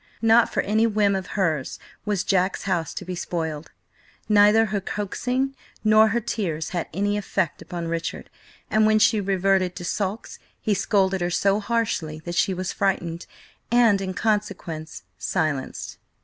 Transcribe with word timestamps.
Not 0.23 0.51
for 0.51 0.61
any 0.61 0.87
whim 0.87 1.15
of 1.15 1.27
hers 1.37 1.77
was 2.05 2.23
Jack's 2.23 2.63
house 2.63 2.91
to 2.95 3.05
be 3.05 3.13
spoiled. 3.13 3.69
Neither 4.27 4.65
her 4.65 4.81
coaxing 4.81 5.55
nor 5.83 6.07
her 6.07 6.19
tears 6.19 6.69
had 6.69 6.87
any 6.91 7.17
effect 7.17 7.61
upon 7.61 7.87
Richard, 7.87 8.31
and 8.71 8.87
when 8.87 8.97
she 8.97 9.21
reverted 9.21 9.75
to 9.75 9.85
sulks, 9.85 10.39
he 10.59 10.73
scolded 10.73 11.21
her 11.21 11.29
so 11.29 11.59
harshly 11.59 12.19
that 12.21 12.33
she 12.33 12.51
was 12.51 12.73
frightened, 12.73 13.27
and 13.69 14.01
in 14.01 14.15
consequence 14.15 15.03
silenced. 15.19 15.99